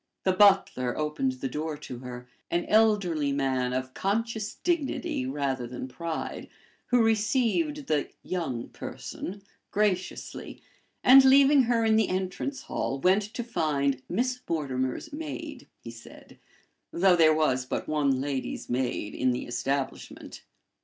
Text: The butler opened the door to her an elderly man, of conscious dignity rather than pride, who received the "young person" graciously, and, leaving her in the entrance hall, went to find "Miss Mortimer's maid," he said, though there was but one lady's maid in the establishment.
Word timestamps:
The 0.23 0.31
butler 0.33 0.97
opened 0.97 1.33
the 1.33 1.47
door 1.47 1.77
to 1.77 1.99
her 1.99 2.27
an 2.49 2.65
elderly 2.65 3.31
man, 3.31 3.71
of 3.71 3.93
conscious 3.93 4.55
dignity 4.55 5.27
rather 5.27 5.67
than 5.67 5.87
pride, 5.87 6.49
who 6.87 7.03
received 7.03 7.85
the 7.85 8.09
"young 8.23 8.69
person" 8.69 9.43
graciously, 9.69 10.63
and, 11.03 11.23
leaving 11.23 11.61
her 11.65 11.85
in 11.85 11.97
the 11.97 12.09
entrance 12.09 12.63
hall, 12.63 12.99
went 12.99 13.21
to 13.21 13.43
find 13.43 14.01
"Miss 14.09 14.39
Mortimer's 14.49 15.13
maid," 15.13 15.67
he 15.81 15.91
said, 15.91 16.39
though 16.91 17.15
there 17.15 17.35
was 17.35 17.67
but 17.67 17.87
one 17.87 18.19
lady's 18.21 18.67
maid 18.71 19.13
in 19.13 19.29
the 19.29 19.45
establishment. 19.45 20.41